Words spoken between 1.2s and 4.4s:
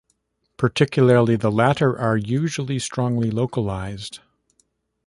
the latter are usually strongly localized.